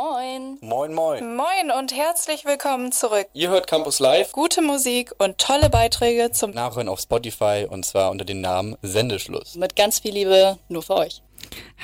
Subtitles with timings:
[0.00, 0.56] Moin.
[0.62, 1.36] Moin, moin.
[1.36, 3.26] Moin und herzlich willkommen zurück.
[3.34, 4.32] Ihr hört Campus Live.
[4.32, 9.56] Gute Musik und tolle Beiträge zum Nachhören auf Spotify und zwar unter dem Namen Sendeschluss.
[9.56, 11.20] Mit ganz viel Liebe nur für euch.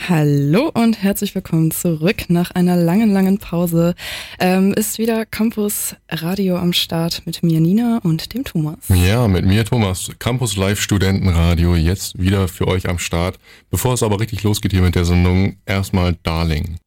[0.09, 3.95] Hallo und herzlich willkommen zurück nach einer langen, langen Pause.
[4.41, 8.79] Ähm, ist wieder Campus Radio am Start mit mir Nina und dem Thomas.
[8.89, 10.11] Ja, mit mir Thomas.
[10.19, 13.39] Campus Live Studentenradio jetzt wieder für euch am Start.
[13.71, 16.79] Bevor es aber richtig losgeht hier mit der Sendung, erstmal Darling.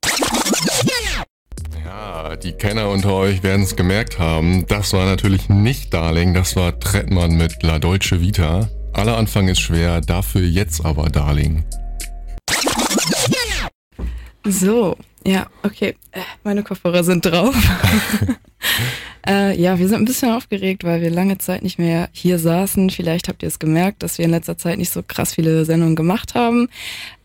[2.30, 4.68] Ja, die Kenner unter euch werden es gemerkt haben.
[4.68, 8.70] Das war natürlich nicht Darling, das war Trettmann mit La Dolce Vita.
[8.94, 11.64] Aller Anfang ist schwer, dafür jetzt aber Darling.
[14.46, 14.96] So,
[15.26, 15.96] ja, okay.
[16.12, 17.56] Äh, meine Kopfhörer sind drauf.
[19.28, 22.90] äh, ja, wir sind ein bisschen aufgeregt, weil wir lange Zeit nicht mehr hier saßen.
[22.90, 25.96] Vielleicht habt ihr es gemerkt, dass wir in letzter Zeit nicht so krass viele Sendungen
[25.96, 26.70] gemacht haben.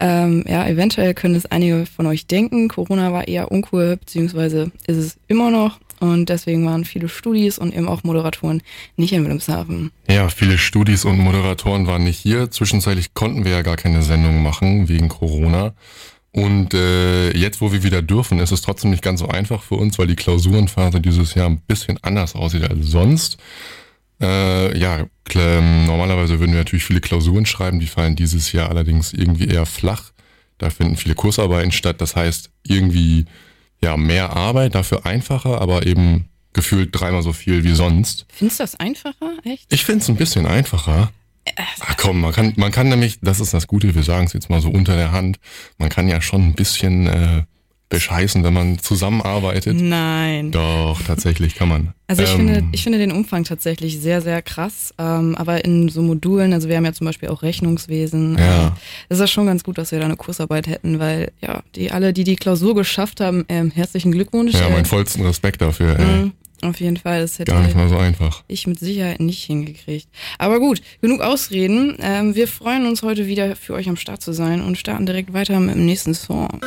[0.00, 2.68] Ähm, ja, eventuell können es einige von euch denken.
[2.68, 5.78] Corona war eher uncool, beziehungsweise ist es immer noch.
[6.00, 8.62] Und deswegen waren viele Studis und eben auch Moderatoren
[8.96, 9.90] nicht in Wilhelmshaven.
[10.08, 12.50] Ja, viele Studis und Moderatoren waren nicht hier.
[12.50, 15.72] Zwischenzeitlich konnten wir ja gar keine Sendung machen wegen Corona.
[16.34, 19.76] Und äh, jetzt, wo wir wieder dürfen, ist es trotzdem nicht ganz so einfach für
[19.76, 23.38] uns, weil die Klausurenphase dieses Jahr ein bisschen anders aussieht als sonst.
[24.20, 29.46] Äh, ja, normalerweise würden wir natürlich viele Klausuren schreiben, die fallen dieses Jahr allerdings irgendwie
[29.46, 30.10] eher flach.
[30.58, 33.26] Da finden viele Kursarbeiten statt, das heißt irgendwie
[33.80, 38.26] ja mehr Arbeit, dafür einfacher, aber eben gefühlt dreimal so viel wie sonst.
[38.32, 39.72] Findest du das einfacher, echt?
[39.72, 41.12] Ich finde es ein bisschen einfacher.
[41.80, 44.50] Ach komm, man kann, man kann nämlich, das ist das Gute, wir sagen es jetzt
[44.50, 45.38] mal so unter der Hand,
[45.78, 47.42] man kann ja schon ein bisschen äh,
[47.94, 49.76] bescheißen, wenn man zusammenarbeitet.
[49.80, 50.50] Nein.
[50.50, 51.94] Doch, tatsächlich kann man.
[52.08, 54.92] Also ich, ähm, finde, ich finde den Umfang tatsächlich sehr, sehr krass.
[54.98, 58.36] Ähm, aber in so Modulen, also wir haben ja zum Beispiel auch Rechnungswesen.
[58.38, 58.68] Ja.
[58.68, 58.70] Äh,
[59.10, 62.12] ist das schon ganz gut, dass wir da eine Kursarbeit hätten, weil ja, die alle,
[62.12, 64.54] die die Klausur geschafft haben, ähm, herzlichen Glückwunsch.
[64.54, 65.98] Ja, meinen vollsten Respekt dafür.
[65.98, 66.32] Mhm.
[66.62, 68.42] Auf jeden Fall, das hätte Gar nicht mal so einfach.
[68.48, 70.08] ich mit Sicherheit nicht hingekriegt.
[70.38, 71.96] Aber gut, genug Ausreden.
[72.00, 75.32] Ähm, wir freuen uns heute wieder für euch am Start zu sein und starten direkt
[75.32, 76.60] weiter mit dem nächsten Song.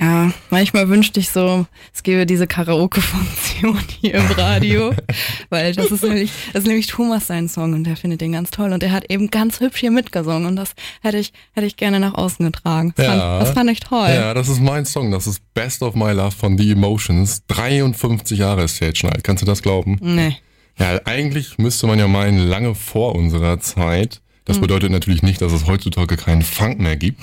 [0.00, 4.92] Ja, manchmal wünschte ich so, es gäbe diese Karaoke-Funktion hier im Radio,
[5.50, 8.50] weil das ist nämlich, das ist nämlich Thomas sein Song und der findet den ganz
[8.50, 11.76] toll und er hat eben ganz hübsch hier mitgesungen und das hätte ich, hätte ich
[11.76, 12.92] gerne nach außen getragen.
[12.96, 13.12] Das, Ja.
[13.12, 14.08] fand, das fand ich toll.
[14.08, 15.12] Ja, das ist mein Song.
[15.12, 17.42] Das ist Best of My Love von The Emotions.
[17.46, 19.22] 53 Jahre ist der jetzt schon alt.
[19.22, 19.98] Kannst du das glauben?
[20.00, 20.36] Nee.
[20.76, 24.20] Ja, eigentlich müsste man ja meinen, lange vor unserer Zeit.
[24.44, 27.18] Das bedeutet natürlich nicht, dass es heutzutage keinen Funk mehr gibt.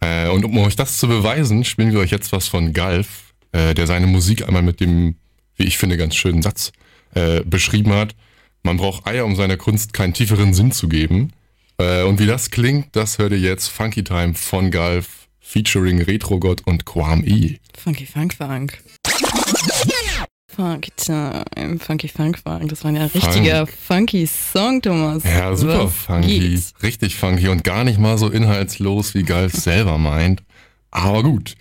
[0.00, 3.74] Äh, und um euch das zu beweisen, spielen wir euch jetzt was von Galf, äh,
[3.74, 5.16] der seine Musik einmal mit dem,
[5.56, 6.72] wie ich finde, ganz schönen Satz
[7.14, 8.14] äh, beschrieben hat.
[8.62, 11.32] Man braucht Eier, um seiner Kunst keinen tieferen Sinn zu geben.
[11.78, 16.62] Äh, und wie das klingt, das hört ihr jetzt Funky Time von Galf, featuring Retrogott
[16.66, 17.56] und Quam E.
[17.76, 18.78] Funky Funk Funk.
[20.58, 22.68] Funky Time, Funky Funk Funk.
[22.70, 25.22] Das war ja ein richtiger funky Song, Thomas.
[25.22, 26.40] Ja, super Was funky.
[26.40, 26.74] geht's?
[26.82, 30.42] Richtig funky und gar nicht mal so inhaltslos, wie Galf selber meint.
[30.90, 31.54] Aber gut.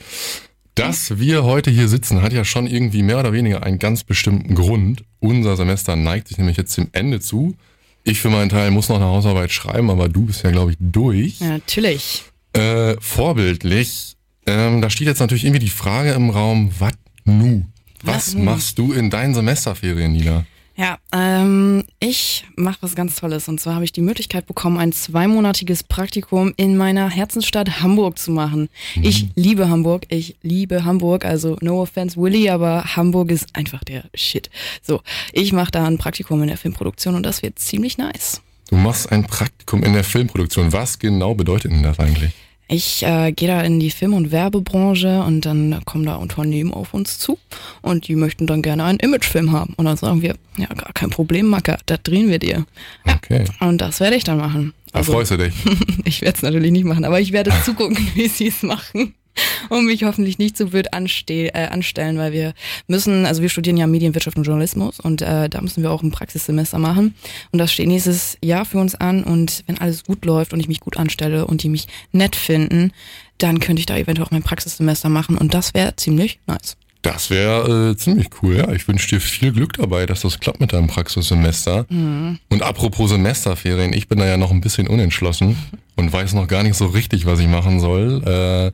[0.74, 4.56] Dass wir heute hier sitzen, hat ja schon irgendwie mehr oder weniger einen ganz bestimmten
[4.56, 5.04] Grund.
[5.20, 7.56] Unser Semester neigt sich nämlich jetzt dem Ende zu.
[8.04, 10.78] Ich für meinen Teil muss noch eine Hausarbeit schreiben, aber du bist ja, glaube ich,
[10.80, 11.40] durch.
[11.40, 12.24] Ja, natürlich.
[12.54, 14.16] Äh, vorbildlich.
[14.48, 16.94] Ähm, da steht jetzt natürlich irgendwie die Frage im Raum, was
[17.26, 17.64] nu?
[18.04, 18.44] Was nu?
[18.44, 20.46] machst du in deinen Semesterferien, Nina?
[20.78, 23.48] Ja, ähm, ich mache was ganz Tolles.
[23.48, 28.30] Und zwar habe ich die Möglichkeit bekommen, ein zweimonatiges Praktikum in meiner Herzensstadt Hamburg zu
[28.30, 28.70] machen.
[29.02, 30.06] Ich liebe Hamburg.
[30.10, 31.26] Ich liebe Hamburg.
[31.26, 34.52] Also no offense, Willy, aber Hamburg ist einfach der Shit.
[34.84, 35.02] So,
[35.34, 38.42] ich mache da ein Praktikum in der Filmproduktion und das wird ziemlich nice.
[38.70, 40.74] Du machst ein Praktikum in der Filmproduktion.
[40.74, 42.34] Was genau bedeutet denn das eigentlich?
[42.70, 46.94] Ich äh, gehe da in die Film- und Werbebranche und dann kommen da Unternehmen auf
[46.94, 47.38] uns zu
[47.82, 49.74] und die möchten dann gerne einen Imagefilm haben.
[49.78, 52.66] Und dann sagen wir, ja, gar kein Problem, Macker, das drehen wir dir.
[53.06, 53.46] Ja, Okay.
[53.60, 54.74] Und das werde ich dann machen.
[54.94, 55.54] Da freust du dich.
[56.06, 59.14] ich werde es natürlich nicht machen, aber ich werde zugucken, wie sie es machen.
[59.70, 62.54] Und mich hoffentlich nicht so blöd anste äh, anstellen, weil wir
[62.88, 66.12] müssen, also wir studieren ja Medienwirtschaft und Journalismus und äh, da müssen wir auch ein
[66.12, 67.16] Praxissemester machen.
[67.52, 70.68] Und das steht nächstes Jahr für uns an und wenn alles gut läuft und ich
[70.68, 72.92] mich gut anstelle und die mich nett finden,
[73.38, 76.78] dann könnte ich da eventuell auch mein Praxissemester machen und das wäre ziemlich nice.
[77.04, 78.72] Das wäre äh, ziemlich cool, ja.
[78.74, 81.86] Ich wünsche dir viel Glück dabei, dass das klappt mit deinem Praxissemester.
[81.90, 85.56] Und apropos Semesterferien, ich bin da ja noch ein bisschen unentschlossen
[85.96, 88.24] und weiß noch gar nicht so richtig, was ich machen soll.
[88.26, 88.72] Äh,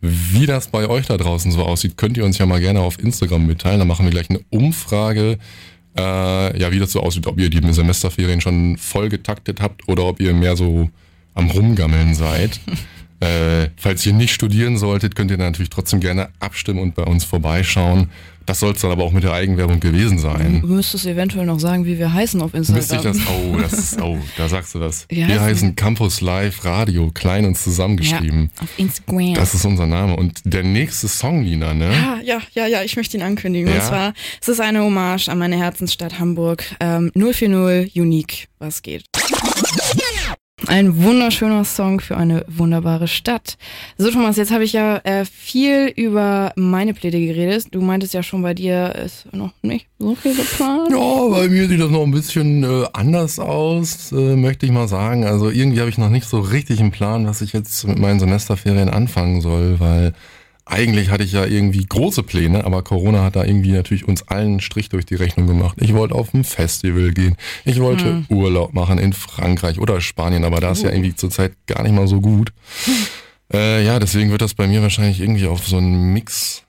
[0.00, 2.98] wie das bei euch da draußen so aussieht, könnt ihr uns ja mal gerne auf
[2.98, 3.80] Instagram mitteilen.
[3.80, 5.38] Da machen wir gleich eine Umfrage,
[5.96, 10.04] äh, ja, wie das so aussieht, ob ihr die Semesterferien schon voll getaktet habt oder
[10.04, 10.88] ob ihr mehr so
[11.34, 12.60] am Rumgammeln seid.
[13.20, 17.24] Äh, falls ihr nicht studieren solltet, könnt ihr natürlich trotzdem gerne abstimmen und bei uns
[17.24, 18.10] vorbeischauen.
[18.48, 20.62] Das soll es dann aber auch mit der Eigenwerbung gewesen sein.
[20.62, 22.78] Du müsstest eventuell noch sagen, wie wir heißen auf Instagram.
[22.78, 23.18] Müsste ich das?
[23.26, 25.04] Oh, das ist, oh, da sagst du das.
[25.10, 28.48] Wie Wir heißen Campus Live Radio, klein und zusammengeschrieben.
[28.56, 29.34] Ja, auf Instagram.
[29.34, 30.16] Das ist unser Name.
[30.16, 31.90] Und der nächste Song, Lina, ne?
[31.90, 33.68] Ah, ja, ja, ja, ich möchte ihn ankündigen.
[33.68, 33.74] Ja?
[33.74, 36.64] Und zwar, es ist eine Hommage an meine Herzensstadt Hamburg.
[36.80, 39.04] Ähm, 040 Unique, was geht.
[40.66, 43.56] Ein wunderschöner Song für eine wunderbare Stadt.
[43.96, 47.68] So Thomas, jetzt habe ich ja äh, viel über meine Pläne geredet.
[47.70, 50.90] Du meintest ja schon, bei dir ist noch nicht so viel geplant.
[50.90, 54.88] Ja, bei mir sieht das noch ein bisschen äh, anders aus, äh, möchte ich mal
[54.88, 55.24] sagen.
[55.24, 58.18] Also irgendwie habe ich noch nicht so richtig einen Plan, was ich jetzt mit meinen
[58.18, 60.12] Semesterferien anfangen soll, weil
[60.68, 64.48] eigentlich hatte ich ja irgendwie große Pläne, aber Corona hat da irgendwie natürlich uns allen
[64.48, 65.78] einen Strich durch die Rechnung gemacht.
[65.80, 70.60] Ich wollte auf ein Festival gehen, ich wollte Urlaub machen in Frankreich oder Spanien, aber
[70.60, 72.52] da ist ja irgendwie zurzeit gar nicht mal so gut.
[73.52, 76.64] Äh, ja, deswegen wird das bei mir wahrscheinlich irgendwie auf so einen Mix,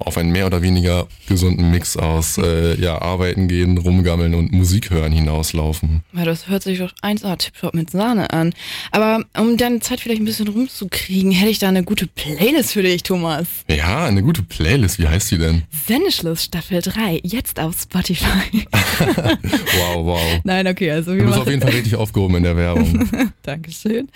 [0.00, 4.90] auf einen mehr oder weniger gesunden Mix aus äh, ja, arbeiten gehen, rumgammeln und Musik
[4.90, 6.02] hören hinauslaufen.
[6.12, 8.52] Ja, das hört sich doch 1A Tipptopp mit Sahne an.
[8.90, 12.82] Aber um deine Zeit vielleicht ein bisschen rumzukriegen, hätte ich da eine gute Playlist für
[12.82, 13.46] dich, Thomas.
[13.68, 15.62] Ja, eine gute Playlist, wie heißt die denn?
[15.86, 18.66] Sendeschluss Staffel 3, jetzt auf Spotify.
[19.00, 20.40] Wow, wow.
[20.44, 23.08] Nein, okay, also wir Du bist auf jeden Fall richtig aufgehoben in der Werbung.
[23.42, 24.08] Dankeschön.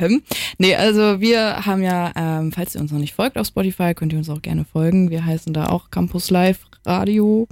[0.00, 0.22] Ähm,
[0.58, 4.12] nee, also wir haben ja, ähm, falls ihr uns noch nicht folgt auf Spotify, könnt
[4.12, 4.87] ihr uns auch gerne folgen.
[4.92, 7.46] Wir heißen da auch Campus Live Radio.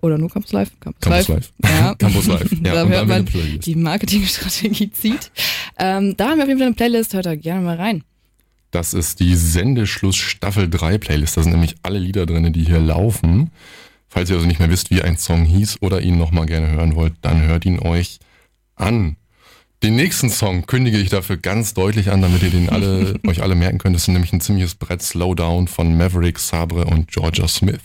[0.00, 0.70] Oder nur Campus Live?
[0.80, 1.52] Campus, Campus Live.
[1.64, 1.94] Ja.
[1.98, 2.50] Campus Live.
[2.64, 3.26] Ja, da hört man
[3.64, 5.30] die Marketingstrategie zieht.
[5.78, 7.14] Ähm, da haben wir auf jeden Fall eine Playlist.
[7.14, 8.04] Hört da gerne mal rein.
[8.70, 11.36] Das ist die Sendeschluss Staffel 3 Playlist.
[11.36, 13.50] Da sind nämlich alle Lieder drin, die hier laufen.
[14.08, 16.94] Falls ihr also nicht mehr wisst, wie ein Song hieß oder ihn nochmal gerne hören
[16.94, 18.18] wollt, dann hört ihn euch
[18.76, 19.16] an.
[19.82, 23.54] Den nächsten Song kündige ich dafür ganz deutlich an, damit ihr den alle, euch alle
[23.54, 23.94] merken könnt.
[23.94, 27.80] Das ist nämlich ein ziemliches Brett Slowdown von Maverick Sabre und Georgia Smith.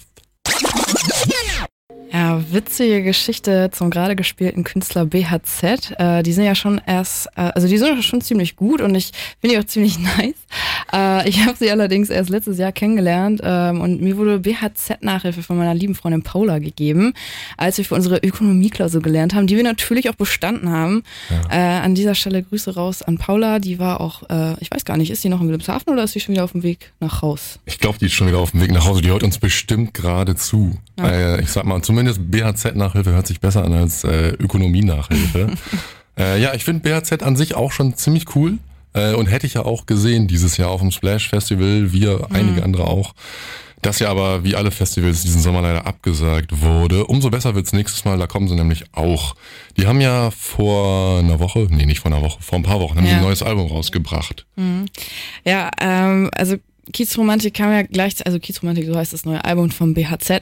[2.13, 5.95] Ja, witzige Geschichte zum gerade gespielten Künstler BHZ.
[5.97, 9.11] Äh, die sind ja schon erst, äh, also die sind schon ziemlich gut und ich
[9.41, 10.35] finde die auch ziemlich nice.
[10.93, 15.57] Äh, ich habe sie allerdings erst letztes Jahr kennengelernt ähm, und mir wurde BHZ-Nachhilfe von
[15.57, 17.15] meiner lieben Freundin Paula gegeben,
[17.57, 21.03] als wir für unsere Ökonomieklausur gelernt haben, die wir natürlich auch bestanden haben.
[21.49, 23.57] Äh, an dieser Stelle Grüße raus an Paula.
[23.57, 26.11] Die war auch, äh, ich weiß gar nicht, ist die noch in Wilhelmshaven oder ist
[26.11, 27.57] sie schon wieder auf dem Weg nach Haus?
[27.65, 29.01] Ich glaube, die ist schon wieder auf dem Weg nach Hause.
[29.01, 30.77] Die hört uns bestimmt gerade zu.
[30.99, 31.09] Ja.
[31.09, 35.47] Äh, ich sag mal, zumindest BHZ-Nachhilfe hört sich besser an als äh, Ökonomie-Nachhilfe.
[36.17, 38.57] äh, ja, ich finde BHZ an sich auch schon ziemlich cool.
[38.93, 42.63] Äh, und hätte ich ja auch gesehen dieses Jahr auf dem Splash Festival, wir einige
[42.63, 43.13] andere auch.
[43.81, 47.05] Das ja aber wie alle Festivals diesen Sommer leider abgesagt wurde.
[47.05, 49.35] Umso besser wird's nächstes Mal, da kommen sie nämlich auch.
[49.75, 52.95] Die haben ja vor einer Woche, nee, nicht vor einer Woche, vor ein paar Wochen
[52.95, 53.17] haben sie Ja.
[53.17, 54.45] ein neues Album rausgebracht.
[55.43, 56.55] Ja, ähm, also
[56.91, 60.41] Kiezromantik kam ja gleichzeitig, also Kiezromantik, so heißt das neue Album vom BHZ.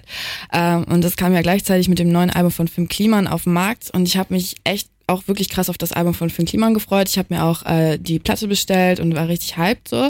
[0.52, 3.54] Ähm, und das kam ja gleichzeitig mit dem neuen Album von Finn Kliman auf den
[3.54, 3.92] Markt.
[3.92, 7.10] Und ich habe mich echt auch wirklich krass auf das Album von Finn Kliman gefreut.
[7.10, 10.10] Ich habe mir auch äh, die Platte bestellt und war richtig hyped so.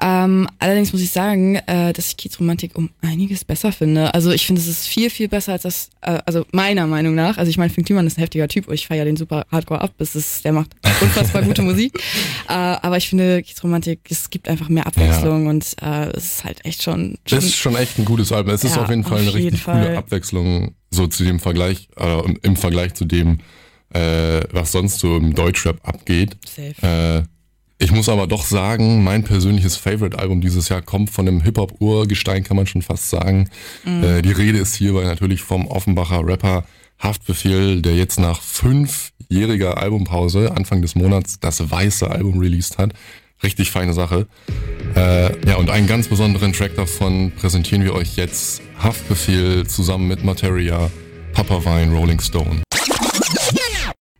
[0.00, 4.14] Ähm, allerdings muss ich sagen, äh, dass ich Kiezromantik um einiges besser finde.
[4.14, 7.38] Also ich finde, es ist viel, viel besser als das, äh, also meiner Meinung nach.
[7.38, 8.70] Also ich meine, Finn Kliman ist ein heftiger Typ.
[8.72, 9.92] Ich feiere den super hardcore ab.
[9.98, 10.70] Es ist, der macht
[11.00, 11.92] unfassbar gute Musik.
[12.48, 16.64] Äh, aber ich finde, Kiezromantik, es gibt einfach mehr Abwechslung und äh, es ist halt
[16.64, 18.52] echt schon, schon Das ist schon echt ein gutes Album.
[18.54, 19.82] Es ist Ja, auf jeden Fall auf eine richtig Fall.
[19.86, 23.38] coole Abwechslung, so zu dem Vergleich, äh, im Vergleich zu dem,
[23.96, 26.36] äh, was sonst so im Deutschrap abgeht.
[26.44, 26.86] safe.
[26.86, 27.22] Äh,
[27.78, 32.56] ich muss aber doch sagen, mein persönliches Favorite-Album dieses Jahr kommt von einem Hip-Hop-Urgestein, kann
[32.56, 33.50] man schon fast sagen.
[33.84, 36.64] Äh, die Rede ist hierbei natürlich vom Offenbacher Rapper
[36.98, 42.94] Haftbefehl, der jetzt nach fünfjähriger Albumpause Anfang des Monats das weiße Album released hat.
[43.42, 44.26] Richtig feine Sache.
[44.94, 48.62] Äh, ja, und einen ganz besonderen Track davon präsentieren wir euch jetzt.
[48.78, 50.90] Haftbefehl zusammen mit Materia,
[51.34, 52.65] Papa Vine, Rolling Stone.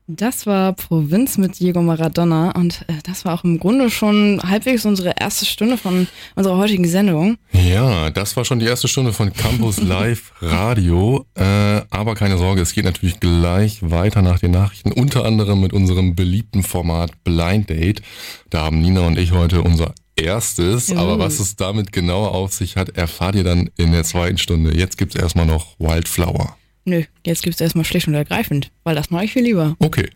[0.08, 4.84] Das war Provinz mit Diego Maradona und äh, das war auch im Grunde schon halbwegs
[4.84, 7.38] unsere erste Stunde von unserer heutigen Sendung.
[7.50, 11.26] Ja, das war schon die erste Stunde von Campus Live Radio.
[11.34, 15.72] Äh, aber keine Sorge, es geht natürlich gleich weiter nach den Nachrichten, unter anderem mit
[15.72, 18.00] unserem beliebten Format Blind Date.
[18.48, 21.00] Da haben Nina und ich heute unser erstes, Juhu.
[21.00, 24.76] aber was es damit genauer auf sich hat, erfahrt ihr dann in der zweiten Stunde.
[24.76, 26.56] Jetzt gibt's erstmal noch Wildflower.
[26.88, 29.75] Nö, jetzt gibt's erstmal schlicht und ergreifend, weil das mache ich viel lieber.
[29.81, 30.09] Okay.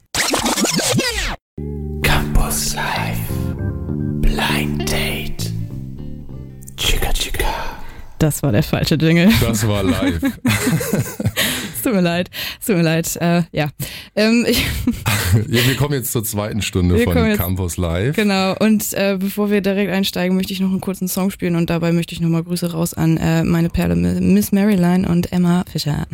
[2.02, 3.18] Campus Live.
[4.20, 5.52] Blind Date.
[6.76, 7.80] Chica Chica.
[8.20, 9.30] Das war der falsche Jingle.
[9.40, 10.20] Das war live.
[10.22, 12.30] es tut mir leid.
[12.60, 13.16] Es tut mir leid.
[13.16, 13.70] Äh, ja.
[14.14, 14.64] Ähm, ich,
[15.48, 18.14] Ja, wir kommen jetzt zur zweiten Stunde Wir von Campus Live.
[18.16, 18.54] genau.
[18.60, 21.92] Und äh, bevor wir direkt einsteigen, möchte ich noch einen kurzen Song spielen und dabei
[21.92, 26.06] möchte ich nochmal Grüße raus an äh, meine Perle Miss Maryline und Emma Fischer.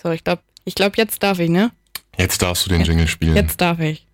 [0.00, 1.72] So, ich glaube, ich glaube, jetzt darf ich, ne?
[2.16, 3.36] Jetzt darfst du den Jingle spielen.
[3.36, 4.06] Jetzt darf ich.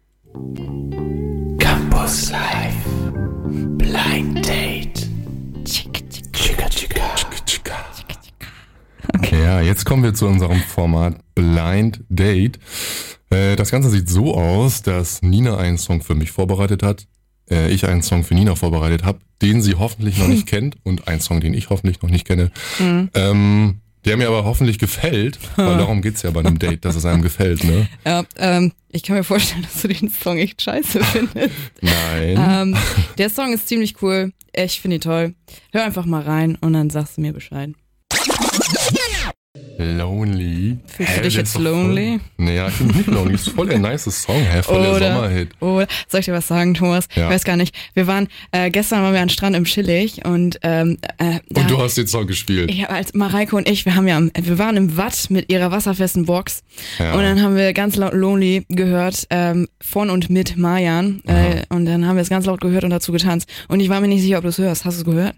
[1.59, 2.75] Campus Live.
[3.79, 5.09] Blind Date.
[5.65, 6.01] Chica
[6.69, 7.15] Chica.
[9.17, 12.59] Okay, ja, jetzt kommen wir zu unserem Format Blind Date.
[13.31, 17.07] Äh, das Ganze sieht so aus, dass Nina einen Song für mich vorbereitet hat,
[17.51, 21.09] äh, ich einen Song für Nina vorbereitet habe, den sie hoffentlich noch nicht kennt und
[21.09, 22.51] einen Song, den ich hoffentlich noch nicht kenne.
[22.81, 27.05] Ähm, der mir aber hoffentlich gefällt, weil darum geht's ja bei einem Date, dass es
[27.05, 27.89] einem gefällt, ne?
[28.05, 31.55] Ja, ähm, ich kann mir vorstellen, dass du den Song echt scheiße findest.
[31.81, 32.37] Nein.
[32.39, 32.77] ähm,
[33.19, 34.33] der Song ist ziemlich cool.
[34.55, 35.35] Ich finde ihn toll.
[35.73, 37.71] Hör einfach mal rein und dann sagst du mir Bescheid.
[39.79, 40.79] Lonely.
[40.87, 42.19] Fühlst du dich jetzt lonely?
[42.37, 43.35] Voll, naja, ich bin nicht lonely.
[43.35, 44.63] Ist voll der nice Song, hä?
[44.63, 45.51] Voll der Sommerhit.
[45.61, 47.07] oder soll ich dir was sagen, Thomas?
[47.15, 47.25] Ja.
[47.29, 47.75] Ich weiß gar nicht.
[47.95, 51.79] Wir waren äh, gestern waren wir am Strand im Chillig und ähm, äh, Und du
[51.79, 52.71] hast den Song gespielt.
[52.73, 56.25] ja, als Mareike und ich, wir haben ja, wir waren im Watt mit ihrer wasserfesten
[56.27, 56.63] Box
[56.99, 57.13] Ja.
[57.15, 61.87] und dann haben wir ganz laut Lonely gehört ähm, von und mit Marjan äh, und
[61.87, 64.23] dann haben wir es ganz laut gehört und dazu getanzt und ich war mir nicht
[64.23, 64.85] sicher, ob du es hörst.
[64.85, 65.35] Hast du es gehört?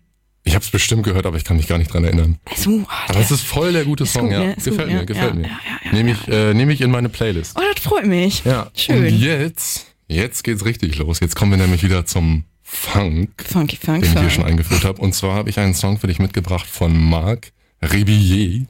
[0.47, 2.39] Ich hab's bestimmt gehört, aber ich kann mich gar nicht dran erinnern.
[2.67, 4.39] Oh, Aber es ist voll der gute Song, gut, ja.
[4.45, 4.55] ne?
[4.55, 5.05] Gefällt gut, mir, ja.
[5.05, 5.49] gefällt Ja, mir.
[5.85, 7.57] ja, Nehme ich, äh, nehm ich in meine Playlist.
[7.59, 8.45] oh, das freut mich.
[8.45, 8.71] Ja.
[8.75, 8.99] Schön.
[9.05, 11.19] Und jetzt, jetzt geht's richtig los.
[11.21, 15.01] Jetzt kommen wir nämlich wieder zum Funk, Funky Funk den ich hier schon eingeführt habe.
[15.03, 17.51] Und zwar habe ich einen Song für dich mitgebracht von Marc
[17.83, 18.67] Rebillet.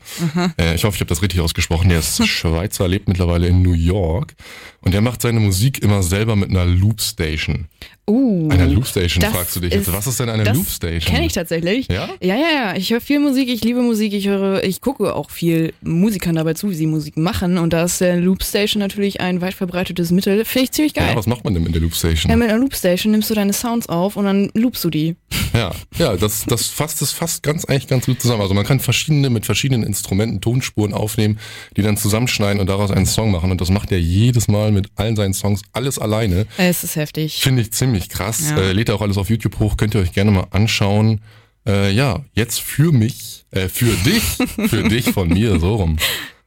[0.58, 1.88] Äh, ich hoffe, ich habe das richtig ausgesprochen.
[1.90, 4.34] Der ist Schweizer, lebt mittlerweile in New York.
[4.80, 7.66] Und der macht seine Musik immer selber mit einer Loopstation.
[8.08, 9.88] Uh, Eine Loopstation, fragst du dich jetzt.
[9.88, 11.12] ist- Was ist denn eine Loopstation?
[11.12, 11.88] Kenne ich tatsächlich.
[11.88, 12.08] Ja?
[12.22, 12.76] Ja, ja, ja.
[12.76, 16.54] Ich höre viel Musik, ich liebe Musik, ich höre, ich gucke auch viel Musikern dabei
[16.54, 17.58] zu, wie sie Musik machen.
[17.58, 20.44] Und da ist der Loopstation natürlich ein weit verbreitetes Mittel.
[20.44, 21.08] Finde ich ziemlich geil.
[21.10, 22.30] Ja, was macht man denn mit der Loopstation?
[22.30, 25.16] Ja, mit einer Loopstation nimmst du deine Sounds auf und dann loopst du die.
[25.52, 28.42] Ja, ja, das, das fasst es fast ganz eigentlich ganz gut zusammen.
[28.42, 31.38] Also man kann verschiedene mit verschiedenen Instrumenten Tonspuren aufnehmen,
[31.76, 33.50] die dann zusammenschneiden und daraus einen Song machen.
[33.50, 36.46] Und das macht er jedes Mal mit allen seinen Songs alles alleine.
[36.58, 37.40] Es ist heftig.
[37.40, 38.50] Finde ich ziemlich krass.
[38.50, 38.58] Ja.
[38.58, 41.20] Äh, lädt er auch alles auf YouTube hoch, könnt ihr euch gerne mal anschauen.
[41.66, 44.22] Äh, ja, jetzt für mich, äh, für dich,
[44.68, 45.96] für dich von mir, so rum.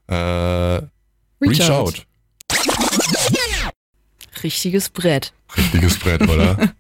[0.08, 0.16] Äh,
[1.42, 2.06] reach, out.
[4.44, 5.34] Richtiges Brett.
[5.58, 6.74] Richtiges Brett, oder?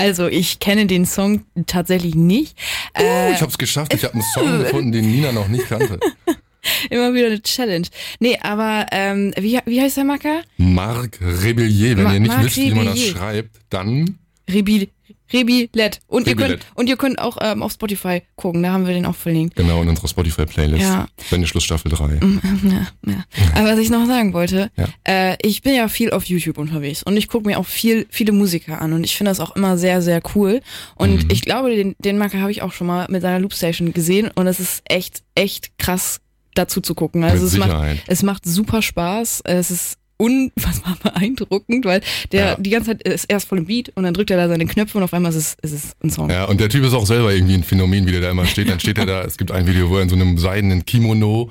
[0.00, 2.56] Also, ich kenne den Song tatsächlich nicht.
[2.98, 3.94] Oh, Äh, ich hab's geschafft.
[3.94, 5.98] Ich habe einen Song gefunden, den Nina noch nicht kannte.
[6.90, 7.86] immer wieder eine Challenge.
[8.18, 10.42] Nee, aber ähm, wie, wie heißt der Macker?
[10.58, 11.96] Marc Rebellier.
[11.96, 14.18] Wenn Ma- ihr nicht Marc wisst, wie man das schreibt, dann
[14.50, 14.88] Rebi,
[15.32, 16.00] Rebillet.
[16.06, 19.06] Und ihr könnt und ihr könnt auch ähm, auf Spotify gucken, da haben wir den
[19.06, 19.56] auch verlinkt.
[19.56, 20.82] genau in unserer Spotify-Playlist.
[20.82, 21.06] Ja.
[21.28, 22.20] Sendeschluss Staffel 3.
[22.64, 23.24] Ja, ja.
[23.54, 24.88] Aber was ich noch sagen wollte, Ja.
[25.04, 28.32] äh, ich bin ja viel auf YouTube unterwegs und ich gucke mir auch viel, viele
[28.32, 30.60] Musiker an und ich finde das auch immer sehr, sehr cool.
[30.96, 31.28] Und Mhm.
[31.30, 34.46] ich glaube, den, den Marker habe ich auch schon mal mit seiner Loopstation gesehen und
[34.46, 36.20] es ist echt, echt krass
[36.54, 37.22] dazu zu gucken.
[37.24, 39.42] Also es macht, es macht super Spaß.
[39.44, 42.00] Es ist unfassbar beeindruckend, weil
[42.32, 42.56] der Ja.
[42.56, 44.98] die ganze Zeit ist erst voll im Beat und dann drückt er da seine Knöpfe
[44.98, 46.30] und auf einmal ist es, ist es ein Song.
[46.30, 48.68] Ja, und der Typ ist auch selber irgendwie ein Phänomen, wie der da immer steht.
[48.68, 51.50] Dann steht er da, es gibt ein Video, wo er in so einem seidenen Kimono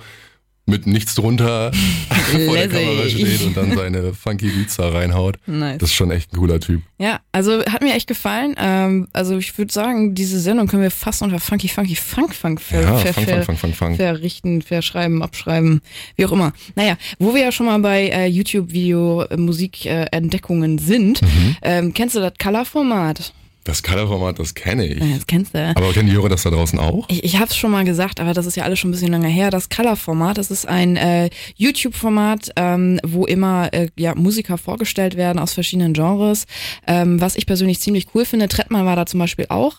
[0.69, 1.71] mit nichts drunter
[2.45, 2.67] vor der.
[2.69, 5.38] Kamera steht und dann seine funky Beats da reinhaut.
[5.47, 5.79] Nice.
[5.79, 6.81] Das ist schon echt ein cooler Typ.
[6.97, 8.55] Ja, also hat mir echt gefallen.
[8.57, 12.61] Ähm, also ich würde sagen, diese Sendung können wir fast unter Funky Funky Funk Funk
[12.61, 13.95] ver, Ja, ver, fang, ver, fang, fang, fang.
[13.95, 15.81] verrichten, verschreiben, abschreiben,
[16.15, 16.53] wie auch immer.
[16.75, 21.55] Naja, wo wir ja schon mal bei äh, YouTube-Video-Musik-Entdeckungen sind, Mhm.
[21.61, 23.33] ähm, kennst du das Color-Format?
[23.69, 24.99] Das Color-Format, das kenne ich.
[24.99, 25.59] Ja, das kennst du.
[25.59, 27.07] Aber kennen die Hörer das da draußen auch?
[27.07, 29.11] Ich, ich habe es schon mal gesagt, aber das ist ja alles schon ein bisschen
[29.11, 29.51] länger her.
[29.51, 35.38] Das Color-Format, das ist ein äh, YouTube-Format, ähm, wo immer äh, ja, Musiker vorgestellt werden
[35.38, 36.47] aus verschiedenen Genres,
[36.88, 38.47] ähm, was ich persönlich ziemlich cool finde.
[38.47, 39.75] Trettmann war da zum Beispiel auch.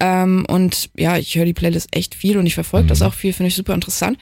[0.00, 3.34] Ähm, und ja, ich höre die Playlist echt viel und ich verfolge das auch viel,
[3.34, 4.16] finde ich super interessant.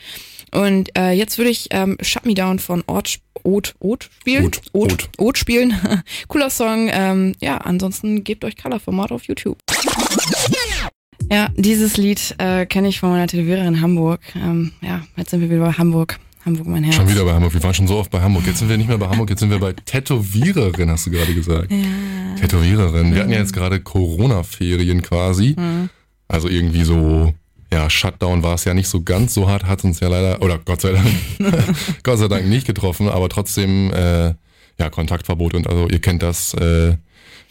[0.55, 4.47] Und äh, jetzt würde ich ähm, Shut Me Down von Ort, Ot, Ot spielen.
[4.47, 5.09] Ot, Ot, Ot.
[5.19, 5.75] Ot spielen.
[6.29, 6.89] Cooler Song.
[6.93, 9.59] Ähm, ja, ansonsten gebt euch Color-Format auf YouTube.
[11.31, 14.21] Ja, dieses Lied äh, kenne ich von meiner Tätowiererin in Hamburg.
[14.37, 16.19] Ähm, ja, jetzt sind wir wieder bei Hamburg.
[16.45, 16.97] Hamburg, mein Herz.
[16.97, 17.55] Schon wieder bei Hamburg.
[17.55, 18.47] Wir waren schon so oft bei Hamburg.
[18.47, 21.35] Jetzt sind wir nicht mehr bei Hamburg, jetzt sind wir bei Tätowiererin, hast du gerade
[21.35, 21.73] gesagt.
[21.73, 22.35] Ja.
[22.39, 23.15] Tätowiererin.
[23.15, 25.57] Wir hatten ja jetzt gerade Corona-Ferien quasi.
[25.59, 25.89] Mhm.
[26.29, 27.33] Also irgendwie so,
[27.75, 30.59] ja, Shutdown war es ja nicht so ganz so hart, hat uns ja leider, oder
[30.59, 31.09] Gott sei Dank,
[32.05, 34.35] Gott sei Dank nicht getroffen, aber trotzdem, äh,
[34.79, 36.97] ja, Kontaktverbot und also ihr kennt das, äh,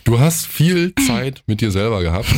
[0.03, 2.27] Du hast viel Zeit mit dir selber gehabt.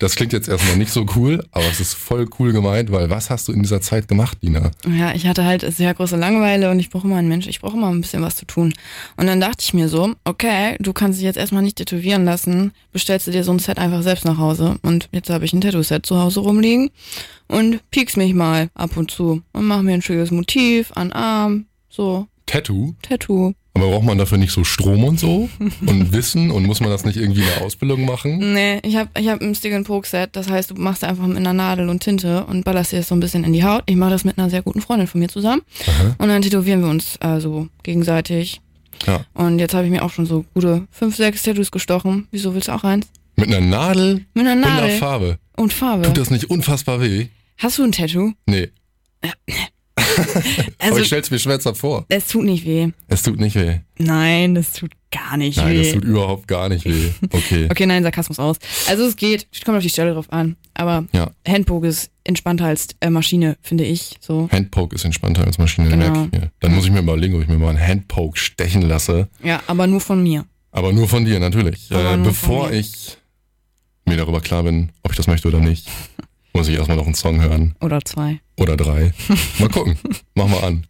[0.00, 3.30] Das klingt jetzt erstmal nicht so cool, aber es ist voll cool gemeint, weil was
[3.30, 4.72] hast du in dieser Zeit gemacht, Dina?
[4.88, 7.76] Ja, ich hatte halt sehr große Langeweile und ich brauche immer einen Mensch, ich brauche
[7.76, 8.74] immer ein bisschen was zu tun.
[9.16, 12.72] Und dann dachte ich mir so, okay, du kannst dich jetzt erstmal nicht tätowieren lassen,
[12.92, 14.78] bestellst du dir so ein Set einfach selbst nach Hause.
[14.82, 16.90] Und jetzt habe ich ein Tattoo-Set zu Hause rumliegen
[17.46, 21.66] und piekst mich mal ab und zu und mach mir ein schönes Motiv an Arm,
[21.88, 22.94] so, Tattoo?
[23.02, 23.54] Tattoo.
[23.76, 25.48] Aber braucht man dafür nicht so Strom und so
[25.84, 28.54] und Wissen und muss man das nicht irgendwie in der Ausbildung machen?
[28.54, 31.26] Nee, ich habe ich hab ein Stick and Poke Set, das heißt, du machst einfach
[31.26, 33.82] mit einer Nadel und Tinte und ballerst dir das so ein bisschen in die Haut.
[33.86, 36.14] Ich mache das mit einer sehr guten Freundin von mir zusammen Aha.
[36.18, 38.60] und dann tätowieren wir uns also gegenseitig.
[39.06, 39.24] Ja.
[39.34, 42.28] Und jetzt habe ich mir auch schon so gute fünf, sechs Tattoos gestochen.
[42.30, 43.08] Wieso willst du auch eins?
[43.36, 45.38] Mit einer Nadel Mit einer und einer Nadel Farbe.
[45.56, 46.04] und Farbe.
[46.04, 47.26] Tut das nicht unfassbar weh?
[47.58, 48.32] Hast du ein Tattoo?
[48.46, 48.70] Nee.
[49.20, 49.32] aber
[50.78, 52.04] Also, ich stell's mir schmerzhaft vor.
[52.08, 52.88] es tut nicht weh.
[53.08, 53.78] Es tut nicht weh.
[53.98, 55.82] Nein, das tut gar nicht Nein, weh.
[55.82, 57.10] das tut überhaupt gar nicht weh.
[57.30, 57.66] Okay.
[57.70, 58.56] okay, nein, Sarkasmus aus.
[58.88, 60.56] Also es geht, kommt auf die Stelle drauf an.
[60.74, 61.30] Aber Ja.
[61.46, 64.16] Handpoke ist entspannter als äh, Maschine, finde ich.
[64.20, 64.48] So.
[64.50, 66.10] Handpoke ist entspannter als Maschine, Genau.
[66.10, 66.50] merke ich mir.
[66.60, 69.28] Dann muss ich mir überlegen, ob ich mir mal einen Handpoke stechen lasse.
[69.42, 70.44] Ja, aber nur von mir.
[70.72, 71.86] Aber nur von dir, natürlich.
[71.90, 73.16] Aber Äh, nur bevor ich
[74.06, 75.88] mir darüber klar bin, ob ich das möchte oder nicht,
[76.54, 77.74] muss ich erstmal noch einen Song hören.
[77.80, 78.40] Oder zwei.
[78.56, 79.12] Oder drei.
[79.58, 79.98] Mal gucken.
[80.34, 80.86] Mach mal an.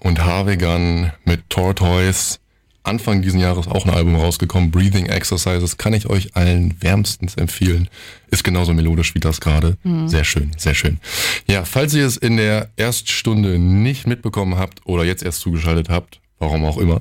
[0.00, 2.38] Und Harvegan mit Tortoise.
[2.82, 4.70] Anfang diesen Jahres auch ein Album rausgekommen.
[4.70, 7.88] Breathing Exercises kann ich euch allen wärmstens empfehlen.
[8.30, 9.78] Ist genauso melodisch wie das gerade.
[10.04, 11.00] Sehr schön, sehr schön.
[11.48, 16.20] Ja, falls ihr es in der Erststunde nicht mitbekommen habt oder jetzt erst zugeschaltet habt,
[16.38, 17.00] warum auch immer,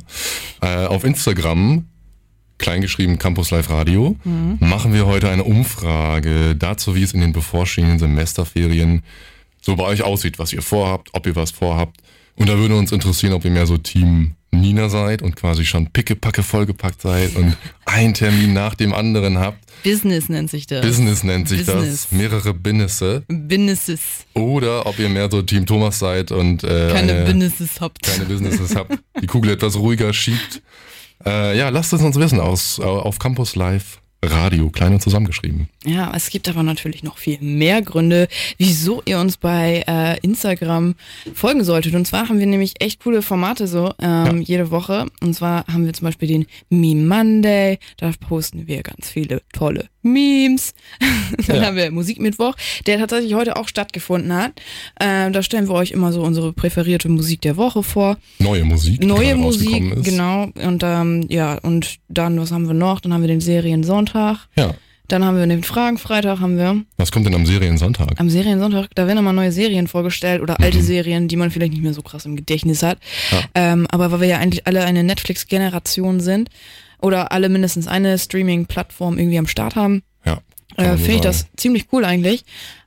[0.62, 1.90] äh, auf Instagram
[2.64, 8.00] kleingeschrieben Campus Live Radio, machen wir heute eine Umfrage dazu, wie es in den bevorstehenden
[8.00, 9.04] Semesterferien
[9.60, 11.98] so bei euch aussieht, was ihr vorhabt, ob ihr was vorhabt.
[12.38, 15.88] Und da würde uns interessieren, ob ihr mehr so Team Nina seid und quasi schon
[15.88, 19.60] pickepacke vollgepackt seid und ein Termin nach dem anderen habt.
[19.84, 20.86] Business nennt sich das.
[20.86, 22.08] Business nennt sich Business.
[22.10, 23.24] das, mehrere Binnisse.
[23.28, 24.00] Businesses.
[24.36, 28.04] Oder ob ihr mehr so Team Thomas seid und äh, Keine eine, Businesses habt.
[28.04, 30.62] keine Businesses habt, die Kugel etwas ruhiger schiebt.
[31.26, 35.68] Äh, ja, lasst es uns wissen aus, auf Campus Live Radio, klein und zusammengeschrieben.
[35.86, 40.96] Ja, es gibt aber natürlich noch viel mehr Gründe, wieso ihr uns bei äh, Instagram
[41.34, 41.94] folgen solltet.
[41.96, 45.08] Und zwar haben wir nämlich echt coole Formate so ähm, jede Woche.
[45.22, 47.80] Und zwar haben wir zum Beispiel den Meme Monday.
[47.98, 50.74] Da posten wir ganz viele tolle Memes.
[51.48, 51.66] Dann Ja.
[51.66, 54.54] haben wir Musikmittwoch, der tatsächlich heute auch stattgefunden hat.
[55.00, 58.18] Ähm, da stellen wir euch immer so unsere präferierte Musik der Woche vor.
[58.40, 60.50] Neue Musik, Neue Musik, genau.
[60.64, 63.00] Und ähm, ja, und dann, was haben wir noch?
[63.00, 64.48] Dann haben wir den Seriensonntag.
[64.56, 64.74] Ja.
[65.10, 66.82] Dann haben wir den Fragenfreitag, haben wir.
[66.98, 68.14] Was kommt denn am Seriensonntag?
[68.20, 71.84] Am Seriensonntag, da werden immer neue Serien vorgestellt oder alte Serien, die man vielleicht nicht
[71.84, 72.98] mehr so krass im Gedächtnis hat.
[73.32, 73.42] Ja.
[73.54, 76.50] Ähm, aber weil wir ja eigentlich alle eine Netflix-Generation sind
[77.04, 80.40] oder alle mindestens eine Streaming-Plattform irgendwie am Start haben, Ja.
[80.78, 82.44] äh, finde ich das ziemlich cool eigentlich.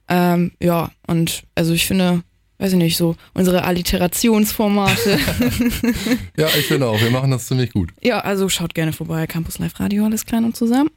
[0.09, 2.23] Ähm, ja, und also ich finde,
[2.59, 5.19] weiß ich nicht, so unsere Alliterationsformate.
[6.39, 7.91] Ja, ich finde auch, wir machen das ziemlich gut.
[8.03, 10.91] ja, also schaut gerne vorbei, Campus Live Radio, alles klein und zusammen.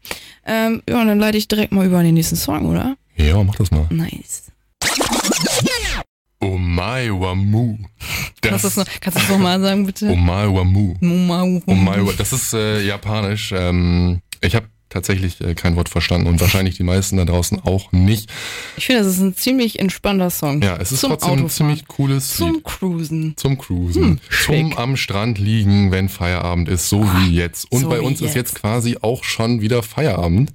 [0.46, 2.98] Ähm, ja, und dann leite ich direkt mal über an den nächsten Song, oder?
[3.16, 3.88] Ja, mach das mal.
[3.90, 4.52] Nice.
[6.42, 7.78] Omai Wamu.
[8.42, 10.10] Kannst du das noch, kannst du das noch mal sagen, bitte?
[10.10, 10.96] Omai Wamu.
[11.02, 11.62] Mumau.
[11.66, 13.52] Omai Wa- Das ist äh, japanisch.
[13.56, 17.92] Ähm, ich habe tatsächlich äh, kein Wort verstanden und wahrscheinlich die meisten da draußen auch
[17.92, 18.30] nicht.
[18.78, 20.62] Ich finde, das ist ein ziemlich entspannter Song.
[20.62, 21.50] Ja, es ist Zum trotzdem ein Autofahren.
[21.52, 22.64] ziemlich cooles Zum Lied.
[22.64, 23.34] Cruisen.
[23.38, 24.04] Zum Cruisen.
[24.04, 27.70] Hm, zum am Strand liegen, wenn Feierabend ist, so wie jetzt.
[27.72, 28.36] Und so bei uns ist jetzt.
[28.36, 30.54] jetzt quasi auch schon wieder Feierabend.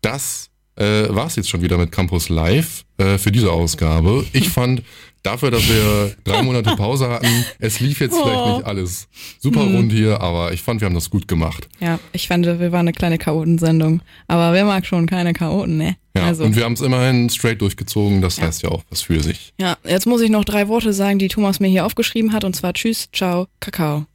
[0.00, 4.24] Das äh, war es jetzt schon wieder mit Campus Live äh, für diese Ausgabe.
[4.32, 4.82] Ich fand
[5.26, 8.56] dafür, dass wir drei Monate Pause hatten, es lief jetzt vielleicht Oh.
[8.58, 9.08] nicht alles
[9.40, 9.74] super Hm.
[9.76, 11.68] rund hier, aber ich fand, wir haben das gut gemacht.
[11.80, 14.00] Ja, ich fand, wir waren eine kleine Chaotensendung.
[14.28, 15.96] Aber wer mag schon keine Chaoten, ne?
[16.16, 19.22] Ja, also, und wir haben es immerhin straight durchgezogen, das heißt ja auch was für
[19.22, 19.52] sich.
[19.60, 22.44] ja, jetzt muss ich noch drei Worte sagen, die Thomas mir hier aufgeschrieben hat.
[22.44, 24.06] Und zwar Tschüss, Ciao, Kakao.